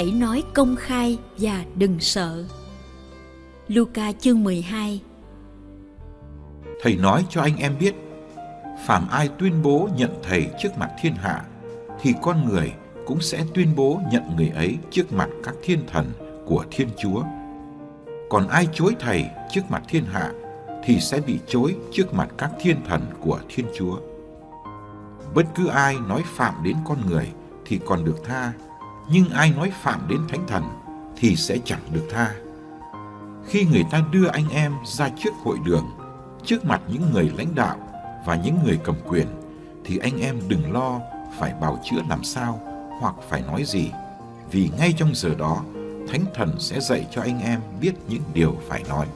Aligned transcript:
Hãy 0.00 0.12
nói 0.12 0.44
công 0.54 0.76
khai 0.76 1.18
và 1.38 1.64
đừng 1.74 2.00
sợ. 2.00 2.44
Luca 3.68 4.12
chương 4.12 4.44
12 4.44 5.02
Thầy 6.82 6.96
nói 6.96 7.24
cho 7.30 7.40
anh 7.42 7.56
em 7.56 7.78
biết, 7.80 7.94
phàm 8.86 9.08
ai 9.08 9.28
tuyên 9.38 9.62
bố 9.62 9.88
nhận 9.96 10.10
thầy 10.22 10.46
trước 10.62 10.68
mặt 10.78 10.90
thiên 11.00 11.14
hạ, 11.14 11.44
thì 12.00 12.14
con 12.22 12.48
người 12.48 12.72
cũng 13.06 13.20
sẽ 13.20 13.44
tuyên 13.54 13.76
bố 13.76 14.00
nhận 14.12 14.36
người 14.36 14.48
ấy 14.48 14.78
trước 14.90 15.12
mặt 15.12 15.28
các 15.44 15.54
thiên 15.62 15.86
thần 15.92 16.12
của 16.46 16.64
Thiên 16.70 16.88
Chúa. 16.98 17.22
Còn 18.30 18.48
ai 18.48 18.68
chối 18.72 18.96
thầy 19.00 19.24
trước 19.52 19.62
mặt 19.68 19.82
thiên 19.88 20.04
hạ, 20.04 20.32
thì 20.84 21.00
sẽ 21.00 21.20
bị 21.20 21.38
chối 21.46 21.76
trước 21.92 22.14
mặt 22.14 22.28
các 22.38 22.50
thiên 22.60 22.76
thần 22.88 23.02
của 23.20 23.40
Thiên 23.48 23.66
Chúa. 23.78 23.98
Bất 25.34 25.46
cứ 25.54 25.66
ai 25.66 25.96
nói 26.08 26.22
phạm 26.26 26.54
đến 26.64 26.76
con 26.84 26.98
người 27.06 27.28
thì 27.64 27.80
còn 27.86 28.04
được 28.04 28.24
tha, 28.24 28.52
nhưng 29.12 29.30
ai 29.30 29.50
nói 29.50 29.72
phạm 29.82 30.08
đến 30.08 30.20
thánh 30.28 30.46
thần 30.46 30.64
thì 31.16 31.36
sẽ 31.36 31.58
chẳng 31.64 31.80
được 31.92 32.08
tha. 32.10 32.34
Khi 33.46 33.64
người 33.64 33.84
ta 33.90 34.02
đưa 34.12 34.26
anh 34.26 34.48
em 34.48 34.72
ra 34.84 35.10
trước 35.18 35.30
hội 35.42 35.58
đường, 35.64 35.86
trước 36.44 36.64
mặt 36.64 36.80
những 36.88 37.12
người 37.12 37.32
lãnh 37.36 37.54
đạo 37.54 37.76
và 38.26 38.34
những 38.34 38.58
người 38.64 38.78
cầm 38.84 38.96
quyền, 39.08 39.26
thì 39.84 39.98
anh 39.98 40.20
em 40.20 40.40
đừng 40.48 40.72
lo 40.72 41.00
phải 41.38 41.54
bào 41.60 41.78
chữa 41.90 42.00
làm 42.08 42.24
sao 42.24 42.60
hoặc 43.00 43.14
phải 43.28 43.40
nói 43.40 43.64
gì, 43.64 43.90
vì 44.50 44.70
ngay 44.78 44.94
trong 44.96 45.14
giờ 45.14 45.34
đó, 45.38 45.62
thánh 46.08 46.24
thần 46.34 46.56
sẽ 46.58 46.80
dạy 46.80 47.06
cho 47.10 47.22
anh 47.22 47.40
em 47.40 47.60
biết 47.80 47.92
những 48.08 48.22
điều 48.34 48.56
phải 48.68 48.84
nói. 48.88 49.06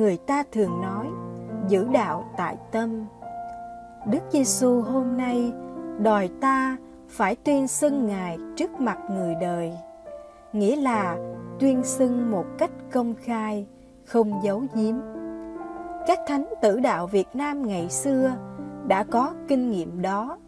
Người 0.00 0.16
ta 0.16 0.42
thường 0.52 0.80
nói, 0.80 1.06
giữ 1.68 1.88
đạo 1.92 2.24
tại 2.36 2.56
tâm. 2.72 3.06
Đức 4.06 4.18
giêsu 4.30 4.82
hôm 4.82 5.16
nay 5.16 5.52
đòi 5.98 6.30
ta 6.40 6.76
phải 7.08 7.36
tuyên 7.36 7.68
xưng 7.68 8.06
ngài 8.06 8.38
trước 8.56 8.80
mặt 8.80 8.98
người 9.10 9.34
đời, 9.40 9.72
nghĩa 10.52 10.76
là 10.76 11.16
tuyên 11.58 11.84
xưng 11.84 12.30
một 12.30 12.44
cách 12.58 12.70
công 12.92 13.14
khai, 13.14 13.66
không 14.06 14.40
giấu 14.42 14.62
giếm. 14.74 14.94
Các 16.06 16.18
thánh 16.26 16.48
tử 16.62 16.80
đạo 16.80 17.06
việt 17.06 17.28
nam 17.34 17.66
ngày 17.66 17.88
xưa 17.88 18.32
đã 18.86 19.04
có 19.04 19.32
kinh 19.48 19.70
nghiệm 19.70 20.02
đó. 20.02 20.38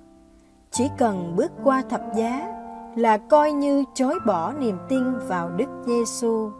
Chỉ 0.70 0.90
cần 0.98 1.32
bước 1.36 1.52
qua 1.64 1.82
thập 1.88 2.02
giá 2.14 2.48
là 2.96 3.16
coi 3.16 3.52
như 3.52 3.84
chối 3.94 4.18
bỏ 4.26 4.52
niềm 4.52 4.78
tin 4.88 5.18
vào 5.28 5.50
đức 5.50 5.68
giêsu. 5.86 6.50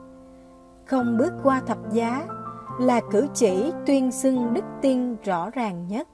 Không 0.87 1.19
bước 1.19 1.33
qua 1.43 1.61
thập 1.67 1.79
giá 1.93 2.27
là 2.81 3.01
cử 3.11 3.29
chỉ 3.35 3.73
tuyên 3.87 4.11
xưng 4.11 4.55
đức 4.55 4.65
tin 4.83 5.17
rõ 5.25 5.51
ràng 5.51 5.87
nhất. 5.89 6.09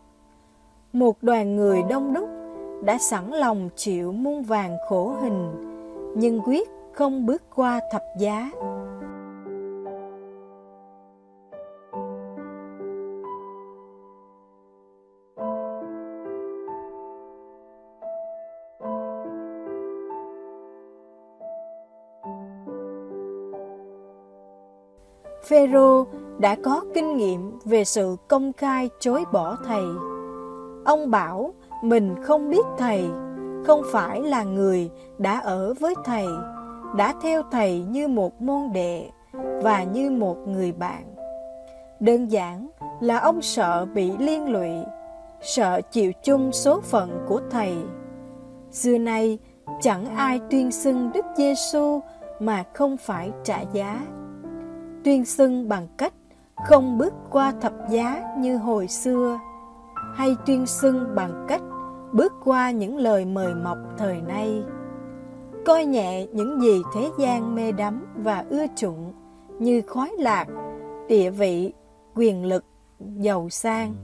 Một 0.93 1.23
đoàn 1.23 1.57
người 1.57 1.83
đông 1.91 2.15
đúc 2.15 2.29
đã 2.85 2.99
sẵn 2.99 3.31
lòng 3.31 3.69
chịu 3.77 4.13
muôn 4.13 4.43
vàng 4.43 4.77
khổ 4.89 5.15
hình, 5.21 5.53
nhưng 6.17 6.41
quyết 6.41 6.69
không 6.93 7.27
bước 7.27 7.43
qua 7.55 7.81
thập 7.93 8.03
giá. 8.19 8.51
Phêrô 25.49 26.07
đã 26.41 26.57
có 26.65 26.85
kinh 26.95 27.17
nghiệm 27.17 27.59
về 27.65 27.85
sự 27.85 28.17
công 28.29 28.53
khai 28.53 28.91
chối 29.01 29.25
bỏ 29.33 29.57
thầy. 29.67 29.85
Ông 30.85 31.11
bảo 31.11 31.55
mình 31.83 32.15
không 32.23 32.51
biết 32.51 32.67
thầy, 32.79 33.05
không 33.67 33.83
phải 33.93 34.23
là 34.23 34.43
người 34.43 34.91
đã 35.19 35.39
ở 35.39 35.75
với 35.81 35.95
thầy, 36.05 36.27
đã 36.97 37.15
theo 37.23 37.43
thầy 37.51 37.81
như 37.81 38.09
một 38.09 38.43
môn 38.43 38.73
đệ 38.73 39.09
và 39.63 39.83
như 39.83 40.11
một 40.11 40.37
người 40.49 40.73
bạn. 40.73 41.15
Đơn 42.01 42.31
giản 42.31 42.69
là 43.01 43.19
ông 43.19 43.43
sợ 43.43 43.87
bị 43.95 44.13
liên 44.19 44.53
lụy, 44.53 44.71
sợ 45.43 45.81
chịu 45.81 46.13
chung 46.23 46.53
số 46.53 46.81
phận 46.81 47.25
của 47.29 47.41
thầy. 47.51 47.75
Xưa 48.71 48.99
nay 48.99 49.39
chẳng 49.81 50.17
ai 50.17 50.41
tuyên 50.51 50.71
xưng 50.71 51.11
Đức 51.15 51.25
Giêsu 51.37 52.01
mà 52.41 52.65
không 52.75 52.97
phải 52.97 53.33
trả 53.45 53.61
giá. 53.73 54.01
Tuyên 55.05 55.25
xưng 55.25 55.69
bằng 55.69 55.89
cách 55.99 56.13
không 56.67 56.99
bước 56.99 57.15
qua 57.31 57.53
thập 57.61 57.73
giá 57.91 58.35
như 58.39 58.57
hồi 58.57 58.89
xưa, 58.89 59.39
hay 60.15 60.37
tuyên 60.47 60.67
xưng 60.67 61.15
bằng 61.15 61.45
cách 61.49 61.63
bước 62.13 62.33
qua 62.45 62.71
những 62.71 62.97
lời 62.97 63.25
mời 63.25 63.55
mọc 63.55 63.79
thời 63.99 64.21
nay. 64.21 64.63
Coi 65.67 65.85
nhẹ 65.85 66.27
những 66.27 66.61
gì 66.61 66.83
thế 66.95 67.11
gian 67.19 67.55
mê 67.55 67.73
đắm 67.73 68.07
và 68.17 68.45
ưa 68.51 68.67
chuộng 68.77 69.13
như 69.59 69.83
khói 69.87 70.13
lạc, 70.19 70.47
địa 71.09 71.31
vị, 71.31 71.73
quyền 72.15 72.45
lực, 72.45 72.65
giàu 73.17 73.49
sang. 73.49 73.95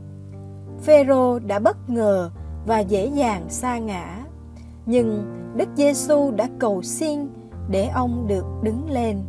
Phêrô 0.83 1.39
đã 1.39 1.59
bất 1.59 1.77
ngờ 1.91 2.31
và 2.67 2.79
dễ 2.79 3.07
dàng 3.07 3.45
sa 3.49 3.79
ngã, 3.79 4.25
nhưng 4.87 5.25
đức 5.57 5.69
giêsu 5.77 6.31
đã 6.31 6.49
cầu 6.59 6.83
xin 6.83 7.29
để 7.69 7.89
ông 7.95 8.27
được 8.29 8.45
đứng 8.63 8.91
lên. 8.91 9.21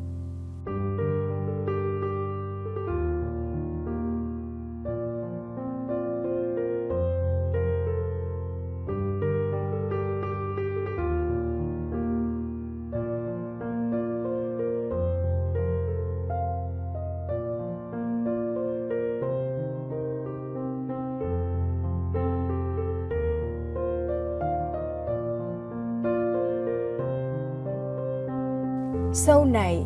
Sau 29.28 29.46
này, 29.46 29.86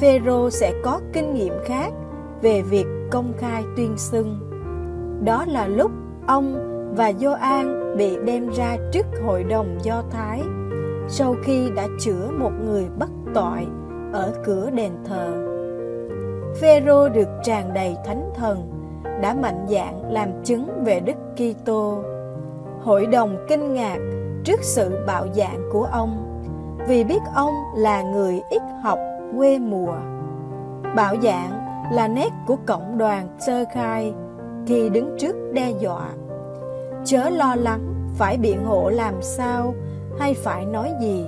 phêrô 0.00 0.50
sẽ 0.50 0.72
có 0.84 1.00
kinh 1.12 1.34
nghiệm 1.34 1.52
khác 1.64 1.90
về 2.42 2.62
việc 2.62 2.86
công 3.10 3.32
khai 3.38 3.64
tuyên 3.76 3.96
xưng 3.96 4.50
đó 5.24 5.44
là 5.48 5.66
lúc 5.66 5.90
ông 6.26 6.54
và 6.96 7.12
Gioan 7.12 7.96
bị 7.96 8.16
đem 8.24 8.50
ra 8.50 8.76
trước 8.92 9.06
hội 9.24 9.44
đồng 9.44 9.78
Do 9.82 10.02
Thái 10.10 10.42
sau 11.08 11.34
khi 11.44 11.70
đã 11.76 11.86
chữa 12.00 12.30
một 12.38 12.50
người 12.64 12.84
bất 12.98 13.10
tội 13.34 13.66
ở 14.12 14.34
cửa 14.44 14.70
đền 14.70 14.92
thờ. 15.04 15.46
Phêrô 16.60 17.08
được 17.08 17.28
tràn 17.44 17.74
đầy 17.74 17.96
thánh 18.06 18.30
thần, 18.36 18.70
đã 19.22 19.34
mạnh 19.34 19.66
dạn 19.68 20.12
làm 20.12 20.28
chứng 20.44 20.84
về 20.84 21.00
Đức 21.00 21.16
Kitô. 21.36 22.02
Hội 22.82 23.06
đồng 23.06 23.46
kinh 23.48 23.74
ngạc 23.74 23.98
trước 24.44 24.60
sự 24.62 25.04
bạo 25.06 25.26
dạn 25.34 25.68
của 25.72 25.88
ông 25.92 26.29
vì 26.90 27.04
biết 27.04 27.20
ông 27.34 27.54
là 27.74 28.02
người 28.02 28.42
ít 28.50 28.62
học 28.82 28.98
quê 29.36 29.58
mùa. 29.58 29.94
Bạo 30.96 31.14
dạng 31.22 31.50
là 31.92 32.08
nét 32.08 32.28
của 32.46 32.56
cộng 32.66 32.98
đoàn 32.98 33.28
sơ 33.38 33.64
khai 33.72 34.14
khi 34.66 34.88
đứng 34.88 35.16
trước 35.18 35.36
đe 35.52 35.70
dọa. 35.80 36.10
Chớ 37.04 37.30
lo 37.30 37.54
lắng 37.54 37.94
phải 38.14 38.36
biện 38.36 38.64
hộ 38.64 38.90
làm 38.90 39.14
sao 39.20 39.74
hay 40.18 40.34
phải 40.34 40.66
nói 40.66 40.92
gì, 41.00 41.26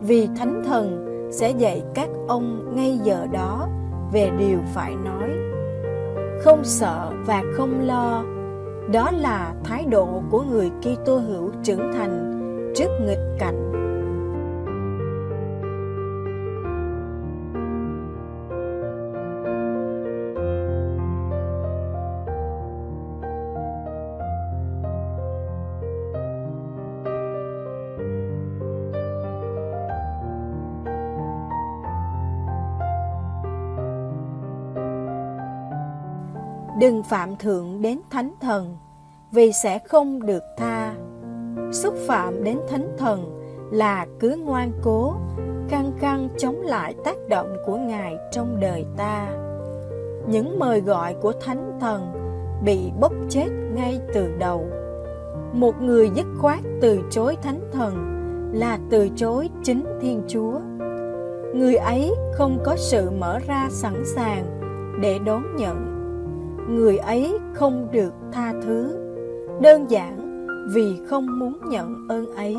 vì 0.00 0.28
Thánh 0.38 0.62
Thần 0.66 1.06
sẽ 1.32 1.50
dạy 1.50 1.82
các 1.94 2.08
ông 2.28 2.72
ngay 2.76 2.98
giờ 3.02 3.26
đó 3.32 3.68
về 4.12 4.30
điều 4.38 4.58
phải 4.74 4.92
nói. 5.04 5.30
Không 6.44 6.64
sợ 6.64 7.10
và 7.26 7.42
không 7.56 7.86
lo, 7.86 8.24
đó 8.92 9.10
là 9.12 9.52
thái 9.64 9.84
độ 9.84 10.08
của 10.30 10.42
người 10.42 10.70
Kitô 10.80 11.16
hữu 11.16 11.50
trưởng 11.62 11.92
thành 11.94 12.32
trước 12.76 12.88
nghịch 13.06 13.38
cảnh 13.38 13.65
đừng 36.86 37.02
phạm 37.02 37.36
thượng 37.36 37.82
đến 37.82 38.00
thánh 38.10 38.30
thần, 38.40 38.76
vì 39.32 39.52
sẽ 39.52 39.78
không 39.78 40.26
được 40.26 40.42
tha. 40.56 40.94
Xúc 41.72 41.94
phạm 42.06 42.44
đến 42.44 42.58
thánh 42.68 42.96
thần 42.98 43.42
là 43.72 44.06
cứ 44.20 44.36
ngoan 44.44 44.72
cố, 44.82 45.14
căng 45.68 45.92
căng 46.00 46.28
chống 46.38 46.60
lại 46.60 46.94
tác 47.04 47.16
động 47.28 47.56
của 47.66 47.76
ngài 47.76 48.16
trong 48.32 48.60
đời 48.60 48.84
ta. 48.96 49.28
Những 50.28 50.58
mời 50.58 50.80
gọi 50.80 51.14
của 51.14 51.32
thánh 51.32 51.78
thần 51.80 52.12
bị 52.64 52.90
bốc 53.00 53.12
chết 53.28 53.48
ngay 53.74 54.00
từ 54.14 54.28
đầu. 54.38 54.66
Một 55.52 55.82
người 55.82 56.10
dứt 56.14 56.26
khoát 56.38 56.58
từ 56.80 57.00
chối 57.10 57.36
thánh 57.42 57.60
thần 57.72 57.94
là 58.52 58.78
từ 58.90 59.08
chối 59.16 59.50
chính 59.64 59.84
thiên 60.00 60.22
chúa. 60.28 60.58
Người 61.54 61.76
ấy 61.76 62.14
không 62.34 62.58
có 62.64 62.76
sự 62.76 63.10
mở 63.10 63.38
ra 63.46 63.68
sẵn 63.70 64.04
sàng 64.14 64.44
để 65.02 65.18
đón 65.18 65.56
nhận 65.56 65.95
người 66.68 66.96
ấy 66.96 67.38
không 67.54 67.88
được 67.92 68.12
tha 68.32 68.52
thứ. 68.62 68.96
Đơn 69.60 69.90
giản 69.90 70.46
vì 70.74 70.96
không 71.06 71.38
muốn 71.38 71.58
nhận 71.68 72.06
ơn 72.08 72.26
ấy. 72.32 72.56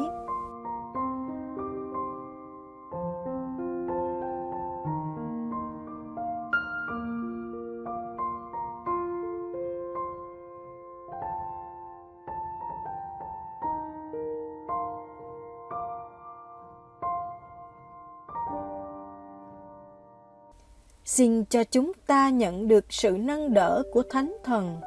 Xin 21.17 21.45
cho 21.45 21.63
chúng 21.63 21.91
ta 22.07 22.29
nhận 22.29 22.67
được 22.67 22.85
sự 22.89 23.17
nâng 23.19 23.53
đỡ 23.53 23.83
của 23.91 24.03
Thánh 24.09 24.37
Thần, 24.43 24.77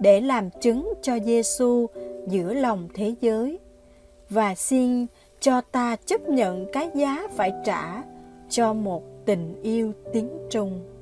để 0.00 0.20
làm 0.20 0.50
chứng 0.60 0.92
cho 1.02 1.18
Giêsu 1.18 1.86
giữa 2.26 2.54
lòng 2.54 2.88
thế 2.94 3.14
giới 3.20 3.58
và 4.30 4.54
xin 4.54 5.06
cho 5.40 5.60
ta 5.60 5.96
chấp 6.06 6.28
nhận 6.28 6.66
cái 6.72 6.90
giá 6.94 7.28
phải 7.36 7.52
trả 7.64 8.02
cho 8.48 8.72
một 8.72 9.02
tình 9.26 9.62
yêu 9.62 9.92
tiếng 10.12 10.28
trung. 10.50 10.95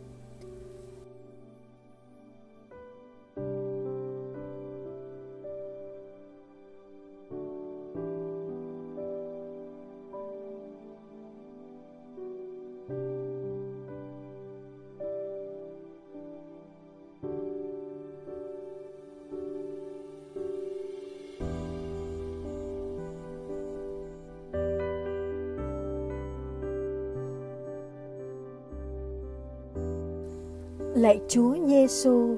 Lạy 31.04 31.20
Chúa 31.28 31.54
Giêsu, 31.66 32.36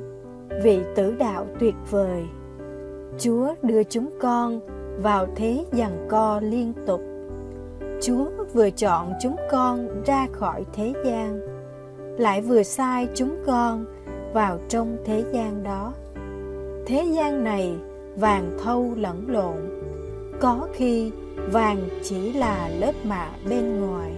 vị 0.62 0.80
tử 0.94 1.14
đạo 1.18 1.46
tuyệt 1.60 1.74
vời. 1.90 2.22
Chúa 3.18 3.54
đưa 3.62 3.82
chúng 3.82 4.10
con 4.20 4.60
vào 5.02 5.26
thế 5.36 5.64
giằng 5.72 6.06
co 6.08 6.40
liên 6.40 6.72
tục. 6.86 7.00
Chúa 8.02 8.26
vừa 8.52 8.70
chọn 8.70 9.12
chúng 9.22 9.36
con 9.50 10.02
ra 10.06 10.26
khỏi 10.32 10.64
thế 10.72 10.92
gian, 11.04 11.40
lại 12.18 12.40
vừa 12.40 12.62
sai 12.62 13.08
chúng 13.14 13.36
con 13.46 13.84
vào 14.32 14.58
trong 14.68 14.96
thế 15.04 15.24
gian 15.32 15.62
đó. 15.62 15.92
Thế 16.86 17.04
gian 17.16 17.44
này 17.44 17.76
vàng 18.16 18.58
thâu 18.64 18.92
lẫn 18.96 19.24
lộn, 19.28 19.56
có 20.40 20.68
khi 20.72 21.10
vàng 21.52 21.88
chỉ 22.02 22.32
là 22.32 22.68
lớp 22.68 22.92
mạ 23.04 23.28
bên 23.48 23.80
ngoài 23.80 24.12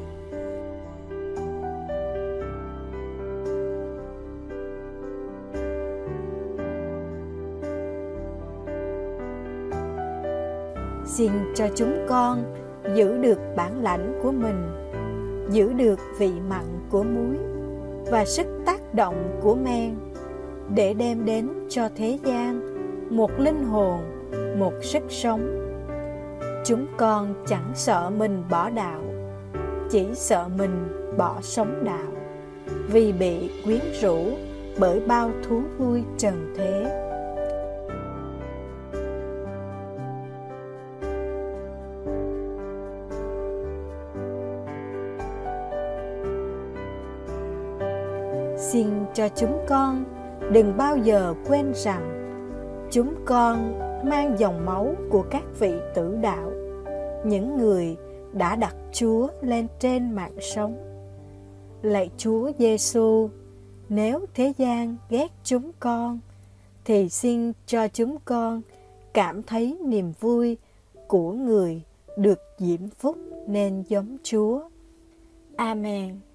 xin 11.18 11.32
cho 11.54 11.68
chúng 11.74 12.06
con 12.08 12.44
giữ 12.94 13.18
được 13.18 13.38
bản 13.56 13.82
lãnh 13.82 14.20
của 14.22 14.32
mình, 14.32 14.70
giữ 15.50 15.72
được 15.72 15.98
vị 16.18 16.32
mặn 16.48 16.64
của 16.90 17.02
muối 17.02 17.36
và 18.10 18.24
sức 18.24 18.46
tác 18.66 18.94
động 18.94 19.38
của 19.42 19.54
men, 19.54 19.94
để 20.74 20.94
đem 20.94 21.24
đến 21.24 21.48
cho 21.68 21.88
thế 21.96 22.18
gian 22.24 22.60
một 23.10 23.30
linh 23.38 23.64
hồn, 23.64 24.00
một 24.58 24.72
sức 24.82 25.02
sống. 25.08 25.40
Chúng 26.64 26.86
con 26.96 27.34
chẳng 27.46 27.70
sợ 27.74 28.10
mình 28.10 28.42
bỏ 28.50 28.70
đạo, 28.70 29.02
chỉ 29.90 30.06
sợ 30.14 30.48
mình 30.58 30.88
bỏ 31.18 31.36
sống 31.40 31.84
đạo, 31.84 32.12
vì 32.88 33.12
bị 33.12 33.50
quyến 33.64 33.80
rũ 34.00 34.18
bởi 34.78 35.00
bao 35.00 35.30
thú 35.48 35.62
vui 35.78 36.02
trần 36.18 36.54
thế. 36.56 37.07
Xin 48.72 48.88
cho 49.14 49.28
chúng 49.28 49.58
con 49.68 50.04
đừng 50.52 50.76
bao 50.76 50.96
giờ 50.96 51.34
quên 51.48 51.72
rằng 51.74 52.14
chúng 52.90 53.14
con 53.24 53.78
mang 54.04 54.38
dòng 54.38 54.66
máu 54.66 54.94
của 55.10 55.24
các 55.30 55.42
vị 55.58 55.72
tử 55.94 56.16
đạo 56.22 56.52
những 57.24 57.56
người 57.56 57.96
đã 58.32 58.56
đặt 58.56 58.76
Chúa 58.92 59.28
lên 59.42 59.66
trên 59.80 60.12
mạng 60.12 60.36
sống. 60.40 60.76
Lạy 61.82 62.10
Chúa 62.16 62.50
Giêsu, 62.58 63.30
nếu 63.88 64.26
thế 64.34 64.52
gian 64.58 64.96
ghét 65.10 65.32
chúng 65.44 65.70
con 65.80 66.18
thì 66.84 67.08
xin 67.08 67.52
cho 67.66 67.88
chúng 67.88 68.16
con 68.24 68.62
cảm 69.14 69.42
thấy 69.42 69.76
niềm 69.84 70.12
vui 70.20 70.56
của 71.06 71.32
người 71.32 71.82
được 72.16 72.40
diễm 72.58 72.88
phúc 72.88 73.16
nên 73.46 73.82
giống 73.88 74.16
Chúa. 74.22 74.60
Amen. 75.56 76.27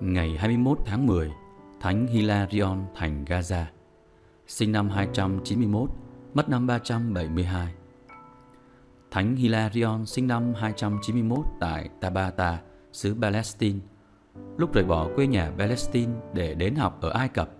ngày 0.00 0.36
21 0.38 0.78
tháng 0.86 1.06
10, 1.06 1.30
Thánh 1.80 2.06
Hilarion 2.06 2.84
thành 2.94 3.24
Gaza. 3.24 3.64
Sinh 4.46 4.72
năm 4.72 4.88
291, 4.88 5.90
mất 6.36 6.48
năm 6.48 6.66
372. 6.66 7.72
Thánh 9.10 9.36
Hilarion 9.36 10.06
sinh 10.06 10.26
năm 10.26 10.54
291 10.54 11.46
tại 11.60 11.88
Tabata, 12.00 12.60
xứ 12.92 13.16
Palestine. 13.22 13.78
Lúc 14.56 14.72
rời 14.72 14.84
bỏ 14.84 15.08
quê 15.16 15.26
nhà 15.26 15.52
Palestine 15.58 16.12
để 16.34 16.54
đến 16.54 16.74
học 16.74 16.98
ở 17.00 17.10
Ai 17.10 17.28
Cập, 17.28 17.50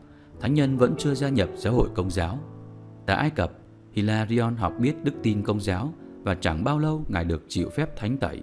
thánh 0.40 0.54
nhân 0.54 0.76
vẫn 0.78 0.94
chưa 0.98 1.14
gia 1.14 1.28
nhập 1.28 1.48
giáo 1.56 1.72
hội 1.72 1.88
công 1.94 2.10
giáo. 2.10 2.38
Tại 3.06 3.16
Ai 3.16 3.30
Cập, 3.30 3.52
Hilarion 3.92 4.56
học 4.56 4.72
biết 4.78 5.04
đức 5.04 5.14
tin 5.22 5.42
công 5.42 5.60
giáo 5.60 5.92
và 6.22 6.34
chẳng 6.34 6.64
bao 6.64 6.78
lâu 6.78 7.04
ngài 7.08 7.24
được 7.24 7.44
chịu 7.48 7.70
phép 7.76 7.96
thánh 7.96 8.16
tẩy. 8.16 8.42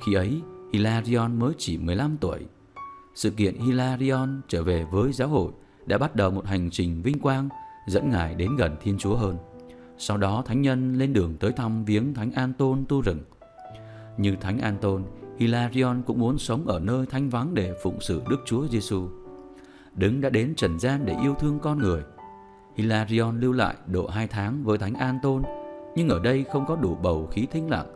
Khi 0.00 0.14
ấy, 0.14 0.40
Hilarion 0.72 1.38
mới 1.38 1.52
chỉ 1.58 1.78
15 1.78 2.16
tuổi. 2.20 2.46
Sự 3.14 3.30
kiện 3.30 3.56
Hilarion 3.56 4.40
trở 4.48 4.62
về 4.62 4.84
với 4.90 5.12
giáo 5.12 5.28
hội 5.28 5.52
đã 5.86 5.98
bắt 5.98 6.16
đầu 6.16 6.30
một 6.30 6.46
hành 6.46 6.70
trình 6.70 7.02
vinh 7.02 7.18
quang 7.18 7.48
dẫn 7.86 8.10
ngài 8.10 8.34
đến 8.34 8.56
gần 8.56 8.76
Thiên 8.80 8.98
Chúa 8.98 9.16
hơn. 9.16 9.36
Sau 9.98 10.16
đó 10.16 10.42
Thánh 10.46 10.62
Nhân 10.62 10.94
lên 10.94 11.12
đường 11.12 11.36
tới 11.40 11.52
thăm 11.52 11.84
viếng 11.84 12.14
Thánh 12.14 12.32
an 12.32 12.52
tôn 12.52 12.84
tu 12.88 13.00
rừng. 13.00 13.20
Như 14.18 14.36
Thánh 14.40 14.58
an 14.58 14.76
tôn 14.80 15.04
Hilarion 15.38 16.02
cũng 16.06 16.18
muốn 16.18 16.38
sống 16.38 16.66
ở 16.66 16.80
nơi 16.80 17.06
thanh 17.06 17.30
vắng 17.30 17.54
để 17.54 17.74
phụng 17.82 18.00
sự 18.00 18.22
Đức 18.30 18.42
Chúa 18.46 18.68
Giêsu. 18.68 19.08
Đấng 19.94 20.20
đã 20.20 20.30
đến 20.30 20.54
trần 20.56 20.78
gian 20.78 21.06
để 21.06 21.16
yêu 21.22 21.34
thương 21.34 21.58
con 21.58 21.78
người. 21.78 22.02
Hilarion 22.76 23.40
lưu 23.40 23.52
lại 23.52 23.74
độ 23.86 24.06
hai 24.06 24.26
tháng 24.26 24.64
với 24.64 24.78
Thánh 24.78 24.94
an 24.94 25.18
tôn 25.22 25.42
nhưng 25.96 26.08
ở 26.08 26.20
đây 26.20 26.44
không 26.44 26.66
có 26.66 26.76
đủ 26.76 26.94
bầu 27.02 27.28
khí 27.32 27.46
thính 27.50 27.70
lặng, 27.70 27.86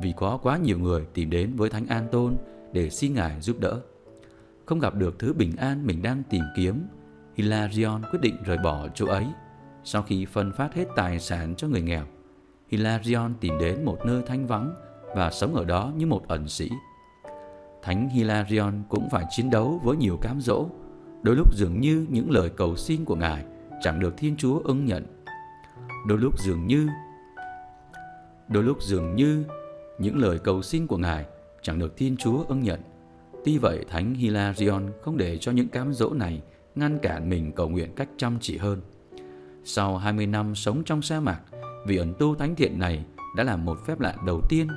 vì 0.00 0.12
có 0.16 0.38
quá 0.42 0.56
nhiều 0.56 0.78
người 0.78 1.06
tìm 1.14 1.30
đến 1.30 1.52
với 1.56 1.70
Thánh 1.70 1.86
an 1.86 2.08
tôn 2.12 2.36
để 2.72 2.90
xin 2.90 3.14
Ngài 3.14 3.40
giúp 3.40 3.60
đỡ. 3.60 3.80
Không 4.66 4.78
gặp 4.78 4.94
được 4.94 5.18
thứ 5.18 5.32
bình 5.32 5.56
an 5.56 5.86
mình 5.86 6.02
đang 6.02 6.22
tìm 6.30 6.42
kiếm, 6.56 6.86
Hilarion 7.34 8.02
quyết 8.10 8.20
định 8.22 8.36
rời 8.44 8.58
bỏ 8.64 8.88
chỗ 8.94 9.06
ấy 9.06 9.26
sau 9.84 10.02
khi 10.02 10.24
phân 10.24 10.52
phát 10.52 10.74
hết 10.74 10.84
tài 10.96 11.20
sản 11.20 11.54
cho 11.56 11.68
người 11.68 11.82
nghèo, 11.82 12.04
Hilarion 12.68 13.34
tìm 13.40 13.58
đến 13.58 13.84
một 13.84 13.98
nơi 14.04 14.22
thanh 14.26 14.46
vắng 14.46 14.74
và 15.16 15.30
sống 15.30 15.54
ở 15.54 15.64
đó 15.64 15.92
như 15.96 16.06
một 16.06 16.28
ẩn 16.28 16.48
sĩ. 16.48 16.70
Thánh 17.82 18.08
Hilarion 18.08 18.82
cũng 18.88 19.08
phải 19.10 19.24
chiến 19.30 19.50
đấu 19.50 19.80
với 19.84 19.96
nhiều 19.96 20.16
cám 20.16 20.40
dỗ, 20.40 20.66
đôi 21.22 21.36
lúc 21.36 21.56
dường 21.56 21.80
như 21.80 22.06
những 22.10 22.30
lời 22.30 22.50
cầu 22.56 22.76
xin 22.76 23.04
của 23.04 23.16
Ngài 23.16 23.44
chẳng 23.80 24.00
được 24.00 24.14
Thiên 24.16 24.36
Chúa 24.36 24.60
ưng 24.64 24.84
nhận. 24.84 25.06
Đôi 26.06 26.18
lúc 26.18 26.40
dường 26.40 26.66
như 26.66 26.88
đôi 28.48 28.62
lúc 28.62 28.82
dường 28.82 29.16
như 29.16 29.44
những 29.98 30.18
lời 30.18 30.38
cầu 30.38 30.62
xin 30.62 30.86
của 30.86 30.96
Ngài 30.96 31.26
chẳng 31.62 31.78
được 31.78 31.96
Thiên 31.96 32.16
Chúa 32.16 32.44
ưng 32.48 32.62
nhận. 32.62 32.80
Tuy 33.44 33.58
vậy, 33.58 33.84
Thánh 33.88 34.14
Hilarion 34.14 34.90
không 35.02 35.16
để 35.16 35.38
cho 35.38 35.52
những 35.52 35.68
cám 35.68 35.92
dỗ 35.92 36.12
này 36.14 36.42
ngăn 36.74 36.98
cản 36.98 37.28
mình 37.28 37.52
cầu 37.52 37.68
nguyện 37.68 37.94
cách 37.94 38.08
chăm 38.16 38.38
chỉ 38.40 38.56
hơn. 38.56 38.80
Sau 39.64 39.96
20 39.96 40.26
năm 40.26 40.54
sống 40.54 40.82
trong 40.84 41.02
sa 41.02 41.20
mạc, 41.20 41.40
vị 41.86 41.96
ẩn 41.96 42.14
tu 42.18 42.34
thánh 42.34 42.54
thiện 42.54 42.78
này 42.78 43.04
đã 43.36 43.44
làm 43.44 43.64
một 43.64 43.78
phép 43.86 44.00
lạ 44.00 44.14
đầu 44.26 44.40
tiên. 44.48 44.68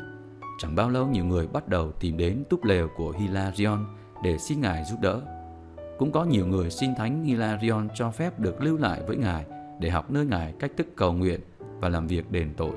Chẳng 0.60 0.76
bao 0.76 0.90
lâu 0.90 1.08
nhiều 1.08 1.26
người 1.26 1.48
bắt 1.48 1.68
đầu 1.68 1.92
tìm 1.92 2.18
đến 2.18 2.44
túp 2.50 2.64
lều 2.64 2.88
của 2.98 3.12
Hilarion 3.12 3.86
để 4.24 4.38
xin 4.38 4.62
Ngài 4.62 4.84
giúp 4.84 4.98
đỡ. 5.02 5.22
Cũng 5.98 6.12
có 6.12 6.24
nhiều 6.24 6.48
người 6.48 6.72
xin 6.72 6.96
Thánh 6.96 7.24
Hilarion 7.24 7.88
cho 7.96 8.12
phép 8.12 8.40
được 8.40 8.62
lưu 8.62 8.78
lại 8.78 9.02
với 9.08 9.18
Ngài 9.18 9.46
để 9.80 9.90
học 9.90 10.12
nơi 10.12 10.26
Ngài 10.26 10.54
cách 10.60 10.72
thức 10.78 10.88
cầu 10.96 11.14
nguyện 11.14 11.40
và 11.80 11.90
làm 11.90 12.08
việc 12.08 12.32
đền 12.32 12.54
tội. 12.58 12.74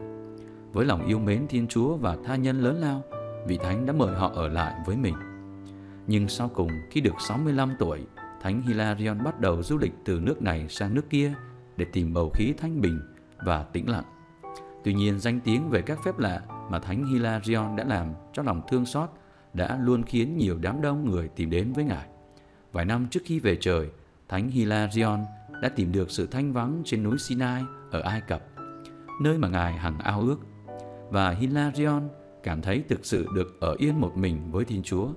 Với 0.72 0.86
lòng 0.86 1.06
yêu 1.06 1.18
mến 1.18 1.46
Thiên 1.48 1.68
Chúa 1.68 1.96
và 1.96 2.16
tha 2.24 2.36
nhân 2.36 2.60
lớn 2.60 2.76
lao, 2.80 3.02
vị 3.46 3.58
Thánh 3.62 3.86
đã 3.86 3.92
mời 3.92 4.14
họ 4.14 4.32
ở 4.34 4.48
lại 4.48 4.74
với 4.86 4.96
mình. 4.96 5.14
Nhưng 6.06 6.28
sau 6.28 6.48
cùng, 6.48 6.70
khi 6.90 7.00
được 7.00 7.14
65 7.28 7.74
tuổi, 7.78 8.00
Thánh 8.42 8.62
Hilarion 8.62 9.24
bắt 9.24 9.40
đầu 9.40 9.62
du 9.62 9.78
lịch 9.78 9.92
từ 10.04 10.20
nước 10.20 10.42
này 10.42 10.66
sang 10.68 10.94
nước 10.94 11.10
kia 11.10 11.34
để 11.78 11.86
tìm 11.92 12.14
bầu 12.14 12.30
khí 12.34 12.54
thanh 12.58 12.80
bình 12.80 13.00
và 13.38 13.62
tĩnh 13.62 13.88
lặng. 13.88 14.04
Tuy 14.84 14.94
nhiên, 14.94 15.20
danh 15.20 15.40
tiếng 15.40 15.70
về 15.70 15.82
các 15.82 15.98
phép 16.04 16.18
lạ 16.18 16.42
mà 16.70 16.78
Thánh 16.78 17.06
Hilarion 17.06 17.76
đã 17.76 17.84
làm 17.84 18.12
cho 18.32 18.42
lòng 18.42 18.62
thương 18.68 18.86
xót 18.86 19.10
đã 19.54 19.78
luôn 19.80 20.02
khiến 20.02 20.38
nhiều 20.38 20.58
đám 20.60 20.82
đông 20.82 21.10
người 21.10 21.28
tìm 21.28 21.50
đến 21.50 21.72
với 21.72 21.84
Ngài. 21.84 22.06
Vài 22.72 22.84
năm 22.84 23.06
trước 23.10 23.20
khi 23.24 23.40
về 23.40 23.56
trời, 23.60 23.88
Thánh 24.28 24.48
Hilarion 24.48 25.24
đã 25.62 25.68
tìm 25.68 25.92
được 25.92 26.10
sự 26.10 26.26
thanh 26.26 26.52
vắng 26.52 26.82
trên 26.84 27.02
núi 27.02 27.18
Sinai 27.18 27.62
ở 27.90 28.00
Ai 28.00 28.20
Cập, 28.20 28.42
nơi 29.20 29.38
mà 29.38 29.48
Ngài 29.48 29.72
hằng 29.72 29.98
ao 29.98 30.20
ước. 30.20 30.40
Và 31.10 31.30
Hilarion 31.30 32.08
cảm 32.42 32.62
thấy 32.62 32.84
thực 32.88 33.06
sự 33.06 33.26
được 33.34 33.60
ở 33.60 33.74
yên 33.78 34.00
một 34.00 34.16
mình 34.16 34.50
với 34.50 34.64
Thiên 34.64 34.82
Chúa. 34.82 35.08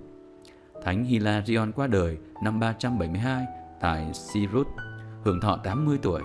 Thánh 0.83 1.03
Hilarion 1.03 1.71
qua 1.71 1.87
đời 1.87 2.17
năm 2.43 2.59
372 2.59 3.45
tại 3.81 4.13
Sirut, 4.13 4.67
hưởng 5.23 5.41
thọ 5.41 5.57
80 5.63 5.99
tuổi 6.01 6.21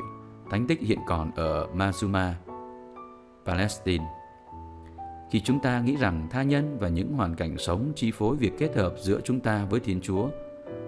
Thánh 0.51 0.67
tích 0.67 0.81
hiện 0.81 0.99
còn 1.07 1.31
ở 1.35 1.69
Mazuma, 1.77 2.33
Palestine. 3.47 4.05
Khi 5.31 5.41
chúng 5.41 5.61
ta 5.61 5.81
nghĩ 5.81 5.97
rằng 5.97 6.29
tha 6.31 6.43
nhân 6.43 6.77
và 6.81 6.89
những 6.89 7.13
hoàn 7.13 7.35
cảnh 7.35 7.59
sống 7.59 7.93
chi 7.97 8.11
phối 8.15 8.37
việc 8.37 8.53
kết 8.59 8.77
hợp 8.77 8.95
giữa 8.99 9.21
chúng 9.25 9.41
ta 9.41 9.67
với 9.71 9.81
Thiên 9.81 10.01
Chúa, 10.01 10.29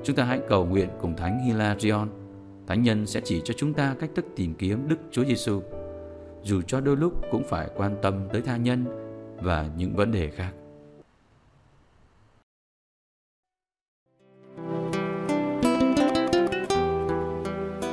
chúng 0.05 0.17
ta 0.17 0.25
hãy 0.25 0.41
cầu 0.49 0.67
nguyện 0.67 0.89
cùng 1.01 1.17
Thánh 1.17 1.41
Hilarion. 1.45 2.09
Thánh 2.67 2.83
nhân 2.83 3.07
sẽ 3.07 3.21
chỉ 3.25 3.41
cho 3.45 3.55
chúng 3.57 3.75
ta 3.75 3.95
cách 4.01 4.11
thức 4.15 4.25
tìm 4.37 4.55
kiếm 4.55 4.89
Đức 4.89 4.99
Chúa 5.11 5.25
Giêsu, 5.25 5.63
dù 6.43 6.63
cho 6.63 6.81
đôi 6.81 6.97
lúc 6.97 7.13
cũng 7.31 7.45
phải 7.45 7.69
quan 7.77 7.97
tâm 8.03 8.29
tới 8.33 8.43
tha 8.43 8.57
nhân 8.57 8.85
và 9.43 9.71
những 9.77 9.97
vấn 9.97 10.13
đề 10.13 10.31
khác. 10.31 10.53